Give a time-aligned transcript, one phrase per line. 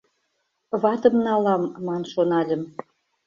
[0.81, 2.61] «Ватым налам» ман шональым-